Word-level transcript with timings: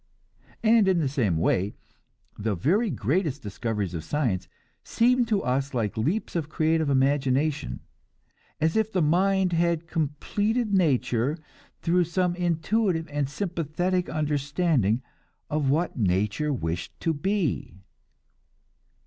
And 0.63 0.87
in 0.87 0.97
the 0.97 1.07
same 1.07 1.37
way, 1.37 1.75
the 2.35 2.55
very 2.55 2.89
greatest 2.89 3.43
discoveries 3.43 3.93
of 3.93 4.03
science 4.03 4.47
seem 4.83 5.25
to 5.25 5.43
us 5.43 5.75
like 5.75 5.95
leaps 5.95 6.35
of 6.35 6.49
creative 6.49 6.89
imagination; 6.89 7.81
as 8.59 8.75
if 8.75 8.91
the 8.91 9.03
mind 9.03 9.53
had 9.53 9.85
completed 9.85 10.73
nature, 10.73 11.37
through 11.83 12.05
some 12.05 12.33
intuitive 12.33 13.07
and 13.09 13.29
sympathetic 13.29 14.09
understanding 14.09 15.03
of 15.51 15.69
what 15.69 15.95
nature 15.99 16.51
wished 16.51 16.99
to 17.01 17.13
be. 17.13 17.77